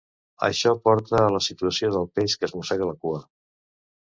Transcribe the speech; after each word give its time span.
Això 0.45 0.71
porta 0.87 1.19
a 1.25 1.35
la 1.35 1.41
situació 1.49 1.91
del 1.97 2.09
peix 2.17 2.37
que 2.39 2.51
es 2.51 2.57
mossega 2.61 2.89
la 2.93 2.97
cua. 3.05 3.21